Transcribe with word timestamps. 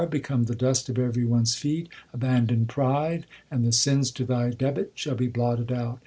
Become 0.09 0.45
the 0.45 0.55
dust 0.55 0.89
of 0.89 0.97
every 0.97 1.25
one 1.25 1.41
s 1.43 1.53
feet; 1.53 1.87
Abandon 2.11 2.65
pride, 2.65 3.27
and 3.51 3.63
the 3.63 3.71
sins 3.71 4.09
to 4.13 4.25
thy 4.25 4.49
debit 4.49 4.93
shall 4.95 5.13
be 5.13 5.27
blotted 5.27 5.71
out. 5.71 5.99